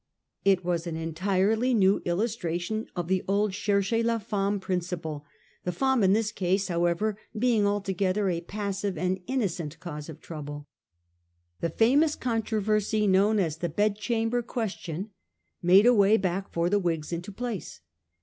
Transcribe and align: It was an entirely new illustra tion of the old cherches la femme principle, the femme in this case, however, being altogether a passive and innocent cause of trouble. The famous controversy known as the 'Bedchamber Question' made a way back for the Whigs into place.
It 0.43 0.65
was 0.65 0.87
an 0.87 0.95
entirely 0.95 1.75
new 1.75 1.99
illustra 2.07 2.59
tion 2.59 2.87
of 2.95 3.07
the 3.07 3.23
old 3.27 3.51
cherches 3.51 4.03
la 4.03 4.17
femme 4.17 4.59
principle, 4.59 5.23
the 5.63 5.71
femme 5.71 6.01
in 6.01 6.13
this 6.13 6.31
case, 6.31 6.69
however, 6.69 7.19
being 7.37 7.67
altogether 7.67 8.27
a 8.27 8.41
passive 8.41 8.97
and 8.97 9.19
innocent 9.27 9.79
cause 9.79 10.09
of 10.09 10.19
trouble. 10.19 10.67
The 11.59 11.69
famous 11.69 12.15
controversy 12.15 13.05
known 13.05 13.37
as 13.37 13.57
the 13.57 13.69
'Bedchamber 13.69 14.41
Question' 14.41 15.11
made 15.61 15.85
a 15.85 15.93
way 15.93 16.17
back 16.17 16.49
for 16.51 16.67
the 16.67 16.79
Whigs 16.79 17.13
into 17.13 17.31
place. 17.31 17.81